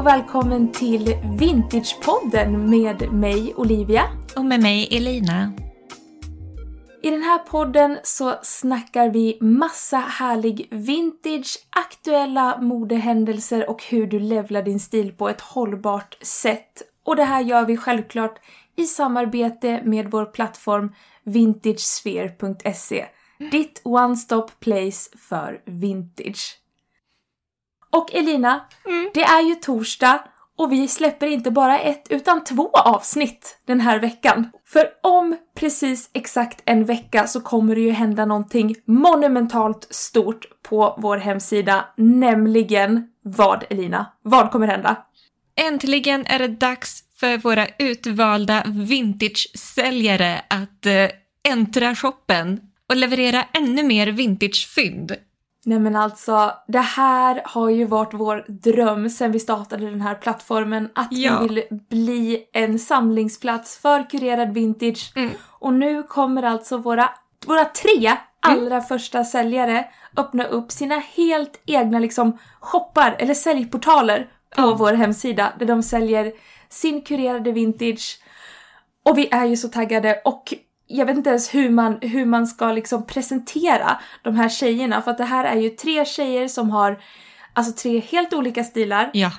[0.00, 4.02] Och välkommen till Vintagepodden med mig Olivia.
[4.36, 5.52] Och med mig Elina.
[7.02, 14.20] I den här podden så snackar vi massa härlig vintage, aktuella modehändelser och hur du
[14.20, 16.82] levlar din stil på ett hållbart sätt.
[17.04, 18.40] Och det här gör vi självklart
[18.76, 20.94] i samarbete med vår plattform
[21.24, 23.06] vintagesphere.se.
[23.50, 26.59] Ditt one-stop place för vintage.
[27.92, 29.10] Och Elina, mm.
[29.14, 30.24] det är ju torsdag
[30.58, 34.50] och vi släpper inte bara ett utan två avsnitt den här veckan.
[34.66, 40.98] För om precis exakt en vecka så kommer det ju hända någonting monumentalt stort på
[40.98, 44.06] vår hemsida, nämligen vad Elina?
[44.22, 44.96] Vad kommer hända?
[45.56, 51.08] Äntligen är det dags för våra utvalda vintage-säljare att äh,
[51.48, 55.12] äntra shoppen och leverera ännu mer vintage-fynd.
[55.64, 60.14] Nej men alltså, det här har ju varit vår dröm sen vi startade den här
[60.14, 60.90] plattformen.
[60.94, 61.38] Att ja.
[61.40, 65.12] vi vill bli en samlingsplats för kurerad vintage.
[65.16, 65.30] Mm.
[65.58, 67.10] Och nu kommer alltså våra,
[67.46, 68.82] våra tre allra mm.
[68.82, 69.86] första säljare
[70.16, 74.18] öppna upp sina helt egna liksom shoppar eller säljportaler
[74.56, 74.76] på ja.
[74.78, 76.32] vår hemsida där de säljer
[76.68, 78.20] sin kurerade vintage.
[79.04, 80.54] Och vi är ju så taggade och
[80.90, 85.10] jag vet inte ens hur man, hur man ska liksom presentera de här tjejerna för
[85.10, 87.00] att det här är ju tre tjejer som har
[87.52, 89.10] alltså tre helt olika stilar.
[89.12, 89.30] Ja.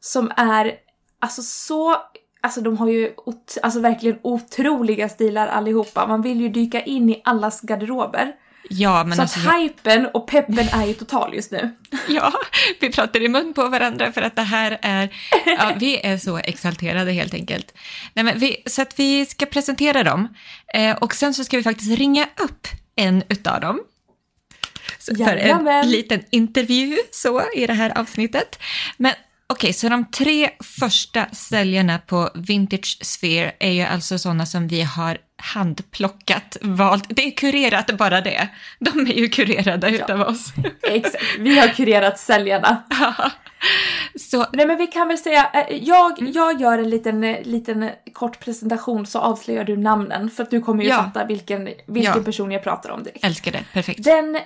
[0.00, 0.74] Som är
[1.20, 1.96] alltså så,
[2.40, 6.06] alltså de har ju ot, alltså verkligen otroliga stilar allihopa.
[6.06, 8.32] Man vill ju dyka in i allas garderober.
[8.70, 11.76] Ja, men så alltså, att hypen och peppen är ju total just nu.
[12.08, 12.32] Ja,
[12.80, 15.08] vi pratar i mun på varandra för att det här är,
[15.46, 17.74] ja, vi är så exalterade helt enkelt.
[18.14, 20.28] Nej, men vi, så att vi ska presentera dem
[20.74, 23.80] eh, och sen så ska vi faktiskt ringa upp en utav dem.
[24.98, 28.58] Så, för en liten intervju så i det här avsnittet.
[28.96, 29.12] Men
[29.48, 34.82] Okej, så de tre första säljarna på Vintage Sphere är ju alltså sådana som vi
[34.82, 37.04] har handplockat, valt.
[37.08, 38.48] Det är kurerat bara det.
[38.78, 39.94] De är ju kurerade ja.
[39.94, 40.52] utav oss.
[40.82, 42.82] Exakt, vi har kurerat säljarna.
[44.20, 44.46] så.
[44.52, 46.32] Nej men vi kan väl säga, eh, jag, mm.
[46.32, 50.60] jag gör en liten, eh, liten kort presentation så avslöjar du namnen för att du
[50.60, 50.96] kommer ju ja.
[50.96, 52.22] fatta vilken, vilken ja.
[52.24, 53.24] person jag pratar om direkt.
[53.24, 54.04] Älskar det, perfekt.
[54.04, 54.38] Den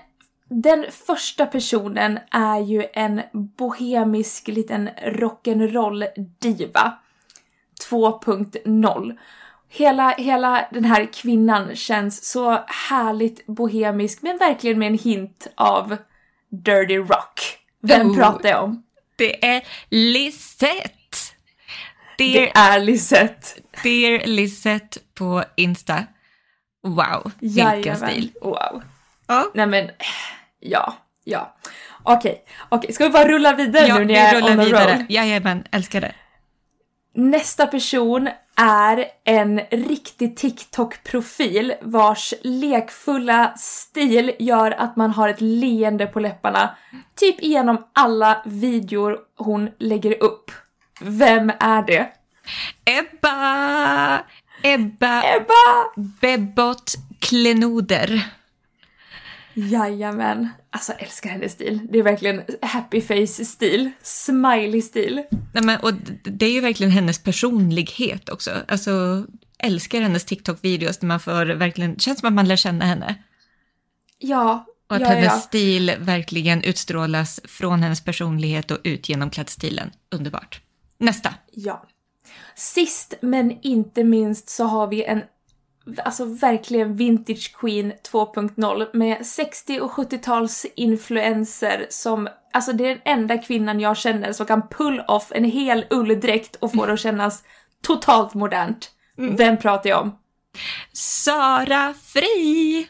[0.50, 6.92] den första personen är ju en bohemisk liten rock'n'roll-diva.
[7.90, 9.18] 2.0.
[9.68, 15.96] Hela, hela den här kvinnan känns så härligt bohemisk men verkligen med en hint av
[16.48, 17.58] dirty rock.
[17.82, 18.82] Vem oh, pratar jag om?
[19.16, 20.90] Det är Lisette!
[22.18, 23.46] Dear, det är Lisette.
[23.82, 26.04] Dear Lisette på Insta.
[26.82, 28.10] Wow, vilken Jajamän.
[28.10, 28.32] stil.
[28.40, 28.82] Wow.
[29.26, 29.50] Ja.
[29.54, 29.90] Nej men
[30.60, 30.94] Ja,
[31.24, 31.56] ja.
[32.02, 32.78] Okej, okay.
[32.78, 32.92] Okay.
[32.92, 34.94] Ska vi bara rulla vidare ja, nu när jag är on the vidare.
[34.94, 35.04] roll?
[35.08, 36.12] Jajamän, älskar det.
[37.14, 46.06] Nästa person är en riktig TikTok-profil vars lekfulla stil gör att man har ett leende
[46.06, 46.76] på läpparna.
[47.14, 50.50] Typ genom alla videor hon lägger upp.
[51.00, 52.08] Vem är det?
[52.84, 54.24] Ebba!
[54.62, 55.22] Ebba!
[55.22, 55.84] Ebba!
[56.20, 58.24] Bebbot Klenoder.
[59.68, 60.48] Jajamän.
[60.70, 61.88] Alltså jag älskar hennes stil.
[61.92, 63.90] Det är verkligen happy face stil.
[64.02, 65.22] Smiley stil.
[65.54, 68.50] Nej, men, och det är ju verkligen hennes personlighet också.
[68.68, 69.24] Alltså
[69.58, 73.14] älskar hennes TikTok-videos där man får verkligen, känns som att man lär känna henne.
[74.18, 74.66] Ja.
[74.88, 75.38] Och att ja, hennes ja.
[75.38, 79.90] stil verkligen utstrålas från hennes personlighet och ut genom klädstilen.
[80.10, 80.60] Underbart.
[80.98, 81.34] Nästa.
[81.52, 81.86] Ja.
[82.54, 85.22] Sist men inte minst så har vi en
[85.98, 93.00] alltså verkligen vintage queen 2.0 med 60 och 70-tals influenser som, alltså det är den
[93.04, 97.00] enda kvinnan jag känner som kan pull off en hel ulldräkt och få det att
[97.00, 97.42] kännas
[97.82, 98.90] totalt modernt.
[99.18, 99.36] Mm.
[99.36, 100.18] Vem pratar jag om?
[100.92, 102.88] Sara Fri!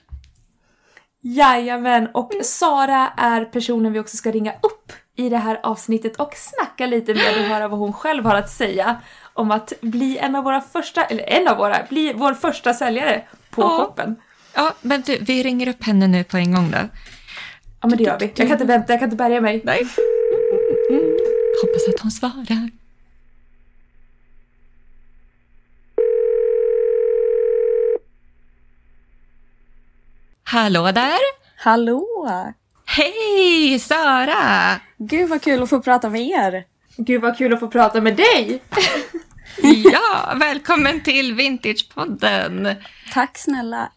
[1.22, 2.44] Jajamän, och mm.
[2.44, 7.14] Sara är personen vi också ska ringa upp i det här avsnittet och snacka lite
[7.14, 9.00] med och höra vad hon själv har att säga
[9.40, 13.22] om att bli en av våra första, eller en av våra, bli vår första säljare
[13.50, 13.68] på ja.
[13.68, 14.16] shoppen.
[14.54, 16.78] Ja, men du, vi ringer upp henne nu på en gång då.
[17.80, 18.26] Ja, men det gör vi.
[18.26, 19.60] Jag kan inte vänta, jag kan inte bärga mig.
[19.64, 19.86] Nej.
[20.90, 21.16] Mm.
[21.62, 22.70] Hoppas att hon svarar.
[30.44, 31.18] Hallå där!
[31.56, 32.06] Hallå!
[32.86, 34.80] Hej Sara!
[34.98, 36.64] Gud vad kul att få prata med er!
[36.96, 38.62] Gud vad kul att få prata med dig!
[39.62, 42.74] Ja, välkommen till Vintagepodden!
[43.12, 43.92] Tack snälla!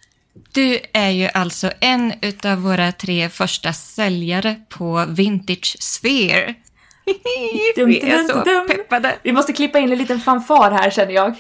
[0.51, 2.13] Du är ju alltså en
[2.44, 6.54] av våra tre första säljare på Vintage Sphere.
[7.75, 9.15] Vi är så peppade.
[9.24, 11.36] Vi måste klippa in en liten fanfar här känner jag.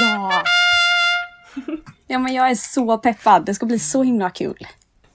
[0.00, 0.42] Ja.
[2.10, 4.66] Ja men jag är så peppad, det ska bli så himla kul.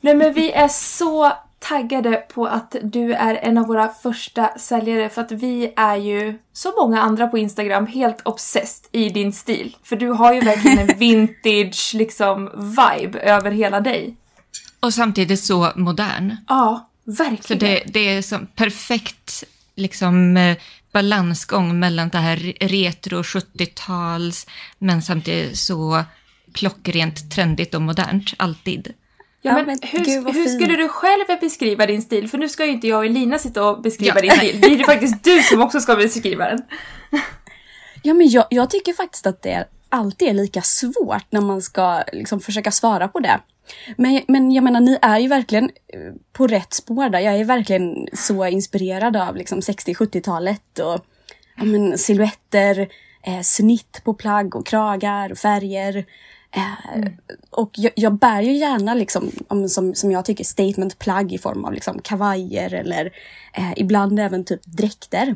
[0.02, 1.34] Nej men vi är så
[1.64, 6.40] taggade på att du är en av våra första säljare för att vi är ju,
[6.54, 9.76] som många andra på Instagram, helt obsessed i din stil.
[9.84, 14.16] För du har ju verkligen en vintage liksom vibe över hela dig.
[14.80, 16.36] Och samtidigt så modern.
[16.48, 17.60] Ja, verkligen.
[17.60, 19.44] Så det, det är som perfekt
[19.76, 20.58] liksom eh,
[20.92, 24.48] balansgång mellan det här retro 70-tals
[24.80, 26.04] men samtidigt så
[26.54, 28.94] klockrent trendigt och modernt, alltid.
[29.46, 32.30] Ja, men, men hur, hur skulle du själv beskriva din stil?
[32.30, 34.22] För nu ska ju inte jag och Elina sitta och beskriva ja.
[34.22, 34.62] din stil.
[34.62, 36.62] Det är det faktiskt du som också ska beskriva den.
[38.04, 42.04] Ja, men jag, jag tycker faktiskt att det alltid är lika svårt när man ska
[42.14, 43.40] liksom försöka svara på det.
[43.98, 47.20] Men, men jag menar, ni är ju verkligen eh, på rätt spår där.
[47.20, 51.06] Jag är verkligen så inspirerad av liksom 60-70-talet och
[51.58, 52.80] ja, men, silhuetter,
[53.24, 56.06] eh, snitt på plagg och kragar och färger.
[56.56, 57.14] Mm.
[57.50, 59.32] Och jag, jag, bär ju gärna liksom,
[59.70, 63.06] som, som jag tycker statementplagg i form av liksom kavajer eller
[63.54, 65.36] eh, ibland även typ dräkter.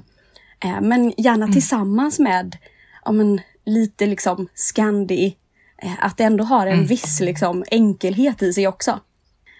[0.60, 1.54] Eh, men gärna mm.
[1.54, 2.58] tillsammans med
[3.12, 5.36] men, lite liksom Scandi,
[5.78, 6.86] eh, att det ändå har en mm.
[6.86, 9.00] viss liksom, enkelhet i sig också.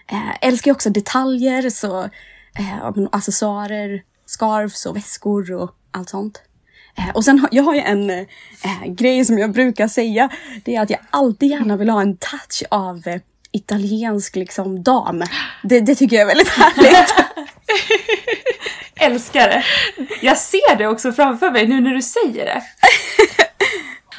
[0.06, 2.02] Eh, älskar också detaljer, så
[2.58, 6.42] eh, accessoarer, scarves och väskor och allt sånt.
[6.98, 10.28] Eh, och sen har jag har ju en äh, grej som jag brukar säga.
[10.64, 13.20] Det är att jag alltid gärna vill ha en touch av äh,
[13.52, 15.24] italiensk liksom dam.
[15.62, 17.14] Det, det tycker jag är väldigt härligt.
[19.00, 19.64] Älskar det.
[20.22, 22.62] Jag ser det också framför mig nu när du säger det.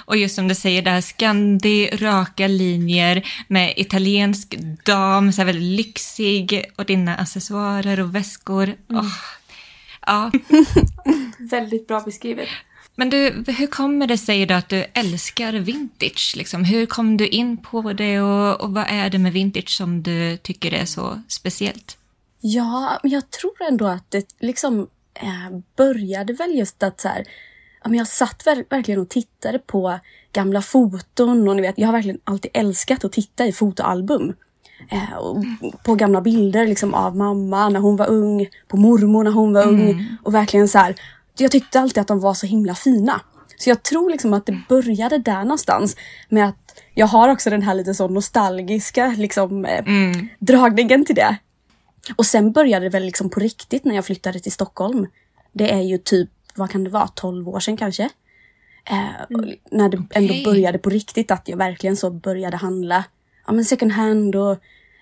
[0.05, 4.55] Och just som du säger, det här skandi, raka linjer med italiensk
[4.85, 8.63] dam, så här väldigt lyxig och dina accessoarer och väskor.
[8.63, 9.01] Mm.
[9.01, 9.11] Oh.
[10.05, 10.31] Ja.
[11.39, 12.47] väldigt bra beskrivet.
[12.95, 16.33] Men du, hur kommer det sig då att du älskar vintage?
[16.37, 16.63] Liksom?
[16.63, 20.37] Hur kom du in på det och, och vad är det med vintage som du
[20.37, 21.97] tycker är så speciellt?
[22.41, 27.25] Ja, men jag tror ändå att det liksom eh, började väl just att så här,
[27.83, 29.99] ja, men jag satt ver verkligen och tittade på
[30.33, 34.33] gamla foton och ni vet, jag har verkligen alltid älskat att titta i fotoalbum.
[34.89, 35.43] Eh, och
[35.83, 39.63] på gamla bilder liksom av mamma när hon var ung, på mormor när hon var
[39.63, 39.81] mm.
[39.81, 40.95] ung och verkligen så här,
[41.43, 43.21] jag tyckte alltid att de var så himla fina.
[43.57, 45.95] Så jag tror liksom att det började där någonstans
[46.29, 50.27] med att jag har också den här lite så nostalgiska liksom, eh, mm.
[50.39, 51.37] dragningen till det.
[52.15, 55.07] Och sen började det väl liksom på riktigt när jag flyttade till Stockholm.
[55.51, 58.09] Det är ju typ, vad kan det vara, 12 år sedan kanske.
[58.85, 59.55] Eh, mm.
[59.71, 63.03] När det ändå började på riktigt att jag verkligen så började handla
[63.45, 64.51] ja, men second hand och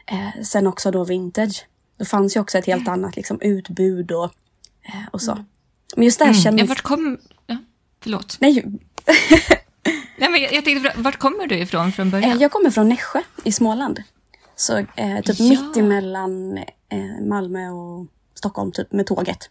[0.06, 1.68] eh, sen också då vintage.
[1.98, 2.94] Då fanns ju också ett helt mm.
[2.94, 4.31] annat liksom, utbud och,
[4.84, 5.45] eh, och så.
[5.95, 6.42] Men just det här mm.
[6.42, 6.62] kändes...
[6.62, 7.18] Ja, vart kom...
[7.48, 7.57] Ja,
[8.04, 8.38] förlåt.
[8.39, 8.63] Nej.
[10.18, 12.31] Nej, men jag, jag tänkte, vart kommer du ifrån från början?
[12.31, 14.04] Eh, jag kommer från Nässjö i Småland.
[14.56, 15.45] Så eh, typ ja.
[15.50, 19.50] mitt emellan eh, Malmö och Stockholm, typ med tåget.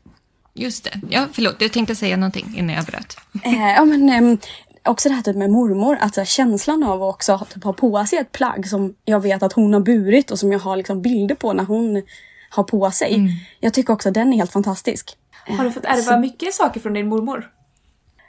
[0.54, 1.00] Just det.
[1.10, 1.58] Ja, förlåt.
[1.58, 3.16] Du tänkte säga någonting innan jag bröt.
[3.42, 4.38] Eh, ja, men eh,
[4.84, 5.96] också det här typ med mormor.
[6.00, 9.52] Alltså känslan av att också typ, ha på sig ett plagg som jag vet att
[9.52, 12.02] hon har burit och som jag har liksom, bilder på när hon
[12.50, 13.14] har på sig.
[13.14, 13.28] Mm.
[13.60, 15.16] Jag tycker också den är helt fantastisk.
[15.48, 16.18] Har du fått ärva så...
[16.18, 17.50] mycket saker från din mormor?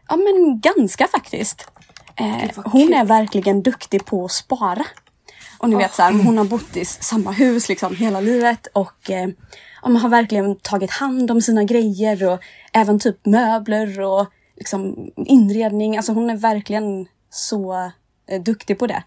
[0.09, 1.67] Ja men ganska faktiskt.
[2.15, 4.85] Eh, hon är verkligen duktig på att spara.
[5.57, 5.79] Och ni oh.
[5.79, 9.29] vet så här, hon har bott i samma hus liksom hela livet och eh,
[9.81, 12.39] har verkligen tagit hand om sina grejer och
[12.73, 15.97] även typ möbler och liksom inredning.
[15.97, 17.91] Alltså hon är verkligen så
[18.29, 19.03] eh, duktig på det.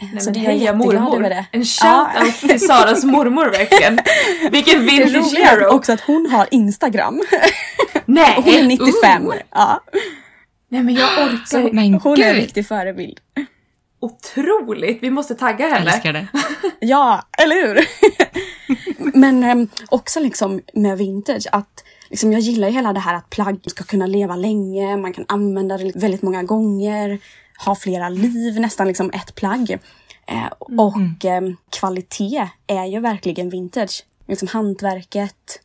[0.00, 1.20] Nej, så men heja mormor!
[1.20, 1.46] Det.
[1.52, 2.48] En shout-out ja.
[2.48, 3.98] till Saras mormor verkligen!
[4.50, 5.74] Vilken vintage hero!
[5.74, 7.22] också att hon har Instagram.
[8.04, 8.34] Nej!
[8.36, 9.26] Och hon är 95.
[9.26, 9.34] Uh.
[9.50, 9.80] Ja.
[10.68, 12.24] Nej men jag orkar men Hon Gud.
[12.24, 13.18] är en riktig förebild.
[14.00, 15.02] Otroligt!
[15.02, 15.90] Vi måste tagga henne.
[15.90, 16.26] Älskar det.
[16.80, 17.86] ja, eller hur?
[19.18, 23.60] men äm, också liksom med vintage att liksom, jag gillar hela det här att plagg
[23.66, 27.18] ska kunna leva länge, man kan använda det väldigt många gånger
[27.60, 29.78] har flera liv, nästan liksom ett plagg.
[30.26, 34.06] Eh, och eh, kvalitet är ju verkligen vintage.
[34.26, 35.60] Liksom hantverket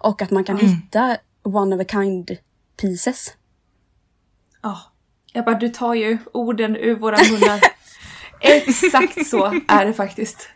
[0.00, 0.70] och att man kan mm.
[0.70, 2.36] hitta one of a kind
[2.80, 3.34] pieces.
[4.62, 4.78] Ja, oh,
[5.32, 7.60] jag bara du tar ju orden ur våra munnar.
[8.40, 10.48] Exakt så är det faktiskt.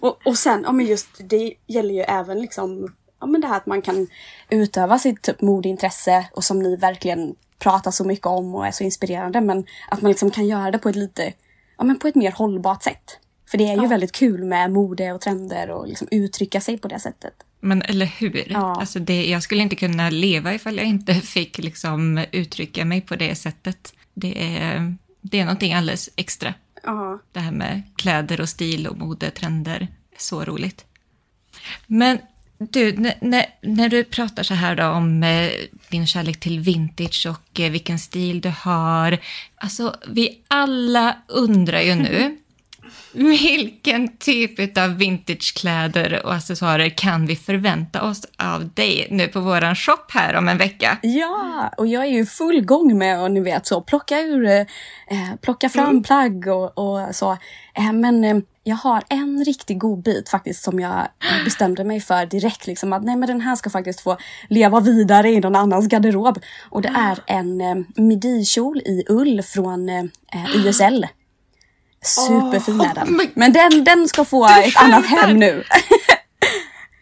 [0.00, 3.56] och, och sen, ja men just det gäller ju även liksom ja men det här
[3.56, 4.06] att man kan
[4.48, 8.84] utöva sitt typ modeintresse och som ni verkligen pratar så mycket om och är så
[8.84, 9.40] inspirerande.
[9.40, 11.32] Men att man liksom kan göra det på ett lite,
[11.76, 13.18] ja men på ett mer hållbart sätt.
[13.50, 13.88] För det är ju ja.
[13.88, 17.34] väldigt kul med mode och trender och liksom uttrycka sig på det sättet.
[17.60, 18.52] Men eller hur?
[18.52, 18.76] Ja.
[18.80, 23.16] Alltså det, jag skulle inte kunna leva ifall jag inte fick liksom uttrycka mig på
[23.16, 23.92] det sättet.
[24.14, 26.54] Det är, det är någonting alldeles extra.
[26.82, 27.18] Ja.
[27.32, 29.88] Det här med kläder och stil och mode, trender.
[30.18, 30.84] Så roligt.
[31.86, 32.18] Men
[32.58, 35.50] du, när, när du pratar så här då om eh,
[35.88, 39.18] din kärlek till vintage och eh, vilken stil du har.
[39.56, 42.36] Alltså, vi alla undrar ju nu
[43.12, 49.74] vilken typ av vintagekläder och accessoarer kan vi förvänta oss av dig nu på våran
[49.74, 50.98] shop här om en vecka?
[51.02, 54.66] Ja, och jag är ju full gång med att ni vet så plocka ur, eh,
[55.42, 56.02] plocka fram mm.
[56.02, 57.32] plagg och, och så.
[57.74, 58.36] Eh, men eh,
[58.68, 61.08] jag har en riktigt god bit faktiskt som jag
[61.44, 62.66] bestämde mig för direkt.
[62.66, 64.16] Liksom, att nej, men den här ska faktiskt få
[64.48, 66.38] leva vidare i någon annans garderob.
[66.70, 70.04] Och det är en eh, midikjol i ull från eh,
[70.56, 71.06] YSL.
[72.02, 73.20] Superfin är den.
[73.34, 75.64] Men den, den ska få ett annat hem nu.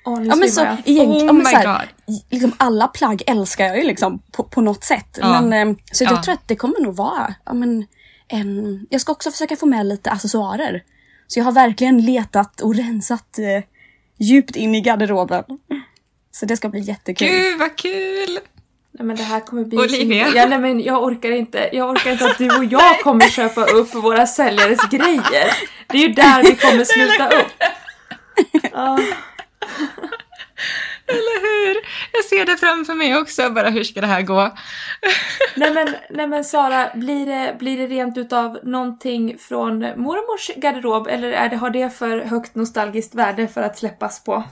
[0.04, 1.90] Oh, ja, men så, egentligen, oh men så här,
[2.30, 5.18] liksom, alla plagg älskar jag ju liksom på, på något sätt.
[5.20, 5.40] Ja.
[5.40, 6.10] Men, eh, så ja.
[6.10, 7.86] jag tror att det kommer nog vara ja, men,
[8.28, 10.82] en, jag ska också försöka få med lite accessoarer.
[11.26, 13.64] Så jag har verkligen letat och rensat eh,
[14.18, 15.44] djupt in i garderoben.
[16.30, 17.28] Så det ska bli jättekul.
[17.28, 18.38] Gud vad kul!
[18.98, 19.78] Nej men det här kommer bli...
[19.78, 20.28] Olivia!
[20.34, 21.70] Ja, nej men jag orkar inte.
[21.72, 25.52] Jag orkar inte att du och jag kommer köpa upp våra säljares grejer.
[25.86, 27.52] Det är ju där vi kommer sluta upp.
[28.72, 28.98] Ah.
[31.08, 31.55] Eller hur?
[32.28, 34.54] Ser det framför mig också, bara hur ska det här gå?
[35.56, 41.06] nej, men, nej men Sara, blir det, blir det rent utav någonting från mormors garderob
[41.06, 44.44] eller är det, har det för högt nostalgiskt värde för att släppas på?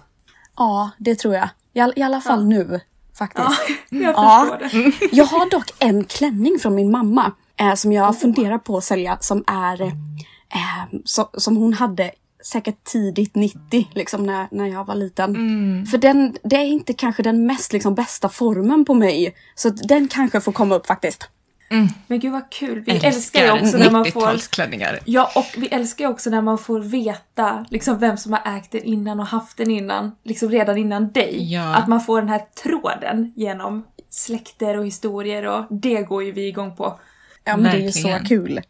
[0.56, 1.48] Ja, det tror jag.
[1.72, 2.46] I, all, i alla fall ja.
[2.46, 2.80] nu
[3.18, 3.48] faktiskt.
[3.48, 4.58] Ja, jag ja.
[4.60, 4.92] det.
[5.12, 8.16] Jag har dock en klänning från min mamma eh, som jag oh.
[8.18, 12.10] funderar på att sälja som är eh, så, som hon hade
[12.44, 15.30] säkert tidigt 90, liksom när, när jag var liten.
[15.30, 15.86] Mm.
[15.86, 19.34] För den, det är inte kanske den mest liksom, bästa formen på mig.
[19.54, 21.28] Så den kanske får komma upp faktiskt.
[21.70, 21.88] Mm.
[22.06, 22.80] Men gud vad kul.
[22.86, 24.50] Vi älskar, älskar ju också när man får...
[24.50, 24.98] klänningar.
[25.04, 28.70] Ja, och vi älskar ju också när man får veta liksom vem som har ägt
[28.70, 30.12] den innan och haft den innan.
[30.22, 31.52] Liksom redan innan dig.
[31.52, 31.74] Ja.
[31.74, 36.48] Att man får den här tråden genom släkter och historier och det går ju vi
[36.48, 36.98] igång på.
[37.44, 37.92] Ja, men Verkligen.
[37.92, 38.60] det är ju så kul.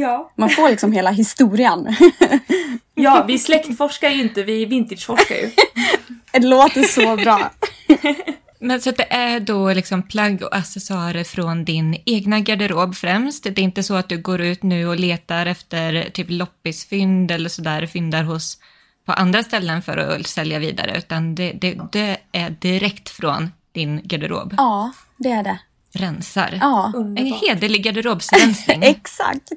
[0.00, 0.32] Ja.
[0.36, 1.96] Man får liksom hela historien.
[2.94, 5.50] ja, vi släktforskar ju inte, vi vintageforskar ju.
[6.32, 7.50] det låter så bra.
[8.58, 13.44] Men så att det är då liksom plagg och accessoarer från din egna garderob främst.
[13.44, 17.48] Det är inte så att du går ut nu och letar efter typ loppisfynd eller
[17.48, 18.58] sådär, fyndar hos
[19.06, 24.00] på andra ställen för att sälja vidare, utan det, det, det är direkt från din
[24.04, 24.54] garderob.
[24.56, 25.58] Ja, det är det.
[25.92, 26.58] Rensar.
[26.60, 26.92] Ja.
[26.94, 28.82] En hederlig garderobsrensning.
[28.82, 29.52] Exakt.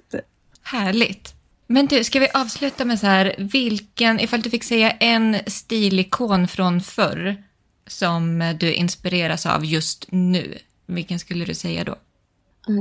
[0.63, 1.33] Härligt.
[1.67, 6.47] Men du, ska vi avsluta med så här, vilken, ifall du fick säga en stilikon
[6.47, 7.43] från förr
[7.87, 11.95] som du inspireras av just nu, vilken skulle du säga då?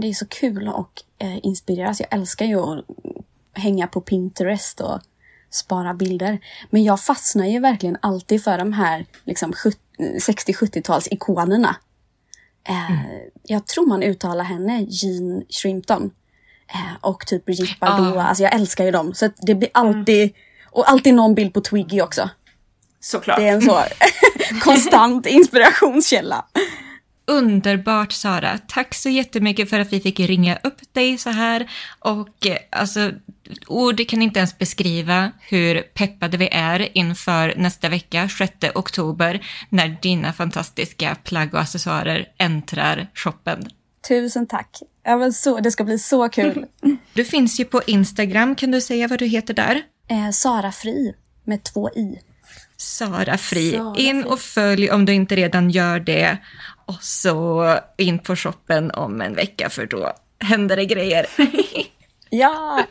[0.00, 2.00] Det är så kul att eh, inspireras.
[2.00, 2.84] Jag älskar ju att
[3.52, 5.00] hänga på Pinterest och
[5.50, 6.38] spara bilder.
[6.70, 9.52] Men jag fastnar ju verkligen alltid för de här liksom,
[9.98, 11.76] 60-70-tals ikonerna.
[12.68, 13.30] Eh, mm.
[13.42, 16.10] Jag tror man uttalar henne Jean Shrimpton.
[16.74, 18.16] Eh, och typ Brigitte Bardot.
[18.16, 18.22] Ah.
[18.22, 19.14] Alltså jag älskar ju dem.
[19.14, 20.34] Så det blir alltid, mm.
[20.70, 22.30] och alltid någon bild på Twiggy också.
[23.00, 23.38] Såklart.
[23.38, 23.82] Det är en så
[24.62, 26.44] konstant inspirationskälla.
[27.26, 28.58] Underbart Sara.
[28.68, 31.70] Tack så jättemycket för att vi fick ringa upp dig så här.
[31.98, 33.12] Och eh, alltså,
[33.66, 39.96] ord kan inte ens beskriva hur peppade vi är inför nästa vecka, 6 oktober, när
[40.02, 43.68] dina fantastiska plagg och accessoarer äntrar shoppen.
[44.08, 44.78] Tusen tack.
[45.04, 46.66] Ja, men så, det ska bli så kul.
[47.14, 48.54] Du finns ju på Instagram.
[48.54, 49.82] Kan du säga vad du heter där?
[50.08, 51.14] Eh, Sara Fri
[51.44, 52.18] med två i.
[52.84, 53.72] Sara Fri.
[53.72, 56.38] Sara in och följ om du inte redan gör det.
[56.86, 61.26] Och så in på shoppen om en vecka för då händer det grejer.
[62.30, 62.84] ja!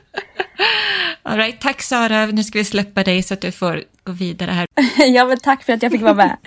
[1.23, 2.25] All right, tack Sara.
[2.25, 4.67] Nu ska vi släppa dig så att du får gå vidare här.
[4.97, 6.37] ja, men tack för att jag fick vara med.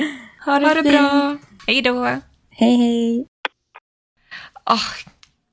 [0.45, 1.39] ha det, ha det bra.
[1.67, 2.05] Hej då.
[2.51, 3.27] Hej, hej.
[4.71, 5.13] Oh,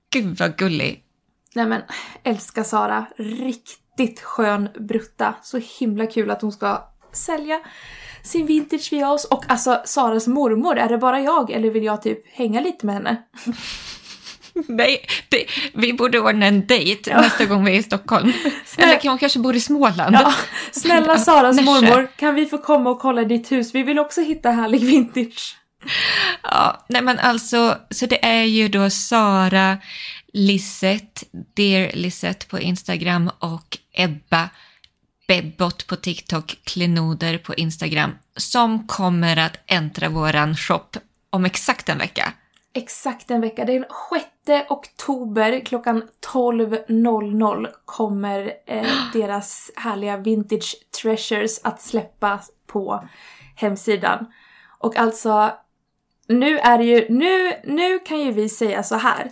[0.09, 1.03] gud vad gullig.
[1.55, 1.81] Nej men,
[2.23, 3.05] älskar Sara.
[3.17, 5.35] Riktigt skön brutta.
[5.43, 7.59] Så himla kul att hon ska sälja
[8.23, 9.25] sin vintage via oss.
[9.25, 12.95] Och alltså Saras mormor, är det bara jag eller vill jag typ hänga lite med
[12.95, 13.17] henne?
[14.67, 17.21] Nej, det, vi borde ordna en dejt ja.
[17.21, 18.33] nästa gång vi är i Stockholm.
[18.65, 18.91] Snälla.
[18.93, 20.15] Eller hon kanske bor i Småland.
[20.15, 20.33] Ja.
[20.71, 23.75] Snälla Saras mormor, kan vi få komma och kolla ditt hus?
[23.75, 25.57] Vi vill också hitta härlig vintage.
[26.43, 29.77] Ja, nej men alltså, så det är ju då Sara
[30.33, 34.49] Lisette, Dear Lisette på Instagram och Ebba
[35.33, 40.89] Bebbot på TikTok, Klenoder på Instagram som kommer att äntra våran shop
[41.29, 42.33] om exakt en vecka.
[42.73, 43.65] Exakt en vecka.
[43.65, 43.85] Den
[44.45, 53.07] 6 oktober klockan 12.00 kommer eh, deras härliga Vintage Treasures att släppas på
[53.55, 54.25] hemsidan.
[54.79, 55.51] Och alltså,
[56.27, 59.31] nu är det ju, nu, nu kan ju vi säga så här.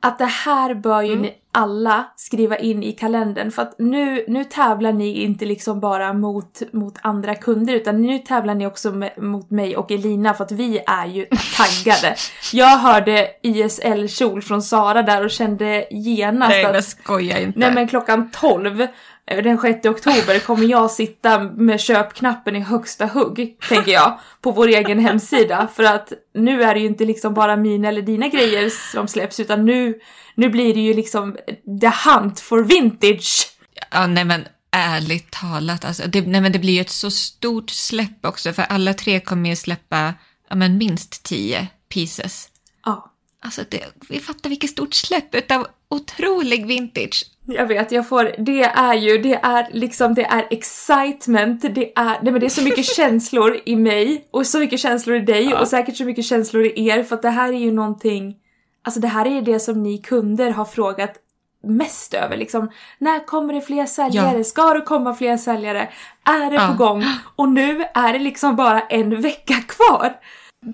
[0.00, 1.22] Att det här bör ju mm.
[1.22, 6.12] ni alla skriva in i kalendern för att nu, nu tävlar ni inte liksom bara
[6.12, 10.44] mot, mot andra kunder utan nu tävlar ni också med, mot mig och Elina för
[10.44, 12.16] att vi är ju taggade.
[12.52, 17.58] Jag hörde ISL-kjol från Sara där och kände genast Nej men skoja inte.
[17.58, 18.86] Nej men klockan 12
[19.26, 24.50] Eh, den 6 oktober kommer jag sitta med köpknappen i högsta hugg, tänker jag, på
[24.50, 25.68] vår egen hemsida.
[25.74, 29.40] För att nu är det ju inte liksom bara mina eller dina grejer som släpps,
[29.40, 29.94] utan nu,
[30.34, 31.36] nu blir det ju liksom
[31.80, 33.48] the hunt for vintage.
[33.90, 37.70] Ja, nej men ärligt talat, alltså, det, nej men det blir ju ett så stort
[37.70, 40.14] släpp också, för alla tre kommer ju släppa
[40.48, 42.48] ja, men minst tio pieces.
[42.84, 43.12] Ja.
[43.40, 47.24] Alltså, det, vi fattar vilket stort släpp utav otrolig vintage.
[47.46, 52.22] Jag vet, jag får, det är ju, det är liksom, det är excitement, det är,
[52.22, 55.44] nej men det är så mycket känslor i mig och så mycket känslor i dig
[55.44, 55.60] ja.
[55.60, 58.36] och säkert så mycket känslor i er för att det här är ju någonting,
[58.82, 61.18] alltså det här är det som ni kunder har frågat
[61.62, 62.70] mest över liksom.
[62.98, 64.38] När kommer det fler säljare?
[64.38, 64.44] Ja.
[64.44, 65.90] Ska det komma fler säljare?
[66.24, 66.66] Är det ja.
[66.66, 67.04] på gång?
[67.36, 70.16] Och nu är det liksom bara en vecka kvar.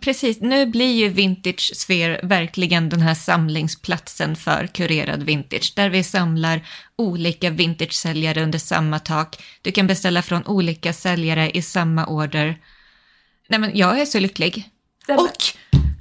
[0.01, 6.05] Precis, nu blir ju Vintage Sphere verkligen den här samlingsplatsen för kurerad vintage, där vi
[6.05, 9.43] samlar olika vintage-säljare under samma tak.
[9.63, 12.59] Du kan beställa från olika säljare i samma order.
[13.49, 14.71] Nej men jag är så lycklig.
[15.07, 15.19] Den...
[15.19, 15.43] Och!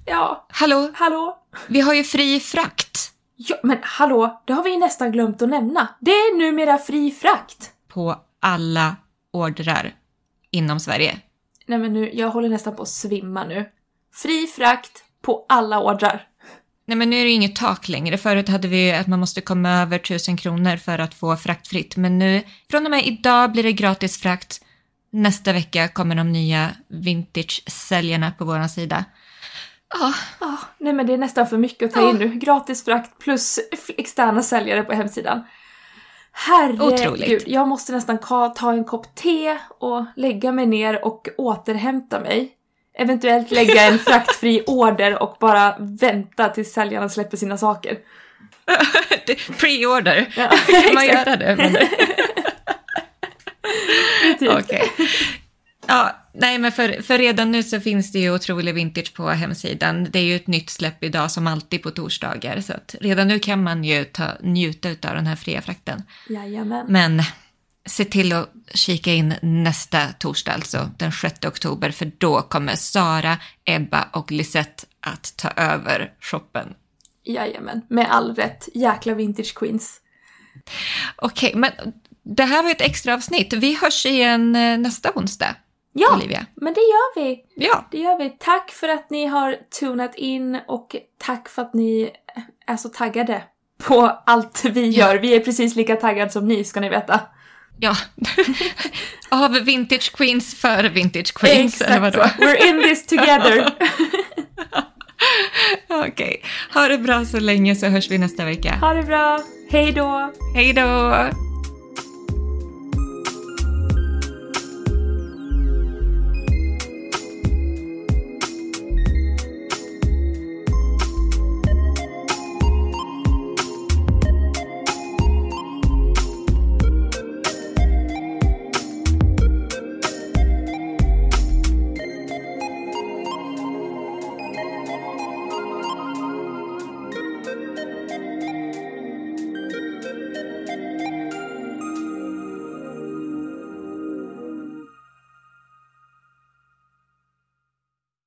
[0.07, 0.45] Ja.
[0.49, 0.91] Hallå?
[0.95, 1.37] Hallå?
[1.67, 3.11] Vi har ju fri frakt.
[3.35, 5.87] Ja, men hallå, det har vi nästan glömt att nämna.
[5.99, 7.71] Det är numera fri frakt.
[7.87, 8.95] På alla
[9.31, 9.95] ordrar
[10.51, 11.19] inom Sverige.
[11.65, 13.69] Nej men nu, jag håller nästan på att svimma nu.
[14.13, 16.27] Fri frakt på alla ordrar.
[16.85, 18.17] Nej men nu är det inget tak längre.
[18.17, 21.97] Förut hade vi att man måste komma över tusen kronor för att få fraktfritt.
[21.97, 24.61] Men nu, från och med idag blir det gratis frakt.
[25.11, 29.05] Nästa vecka kommer de nya vintage-säljarna på vår sida.
[29.93, 30.13] Ja.
[30.39, 32.09] Oh, nej men det är nästan för mycket att ta oh.
[32.09, 32.27] in nu.
[32.27, 33.59] Gratis frakt plus
[33.97, 35.43] externa säljare på hemsidan.
[36.31, 38.17] Herregud, jag måste nästan
[38.55, 42.53] ta en kopp te och lägga mig ner och återhämta mig.
[42.97, 47.97] Eventuellt lägga en fraktfri order och bara vänta tills säljarna släpper sina saker.
[49.59, 50.33] Pre-order?
[50.37, 50.49] Ja,
[50.83, 51.55] kan man göra det?
[51.55, 51.73] Men...
[54.39, 54.51] typ.
[54.51, 54.91] Okej.
[54.93, 55.07] Okay.
[55.87, 60.07] Ja, nej men för, för redan nu så finns det ju otrolig vintage på hemsidan.
[60.11, 62.61] Det är ju ett nytt släpp idag som alltid på torsdagar.
[62.61, 66.03] Så att redan nu kan man ju ta, njuta av den här fria frakten.
[66.29, 66.85] Jajamän.
[66.89, 67.21] Men
[67.85, 73.37] se till att kika in nästa torsdag, alltså den 6 oktober, för då kommer Sara,
[73.65, 76.73] Ebba och Lisette att ta över shoppen.
[77.23, 78.69] Jajamän, med all rätt.
[78.73, 80.01] Jäkla vintage queens.
[81.15, 81.71] Okej, okay, men
[82.23, 83.53] det här var ett extra avsnitt.
[83.53, 85.55] Vi hörs igen eh, nästa onsdag.
[85.99, 86.45] Ja, Olivia.
[86.55, 87.43] men det gör vi.
[87.55, 87.87] Ja.
[87.91, 88.29] Det gör vi.
[88.29, 92.11] Tack för att ni har tunat in och tack för att ni
[92.67, 93.43] är så taggade
[93.77, 95.15] på allt vi gör.
[95.15, 97.19] Vi är precis lika taggade som ni, ska ni veta.
[97.79, 97.95] Ja,
[99.29, 101.91] av Vintage Queens för Vintage Queens, Exakt.
[101.91, 102.19] eller vadå?
[102.19, 103.71] We're in this together.
[105.89, 106.37] Okej, okay.
[106.73, 108.75] ha det bra så länge så hörs vi nästa vecka.
[108.81, 109.39] Ha det bra,
[109.71, 110.33] hej då!
[110.55, 111.46] Hej då!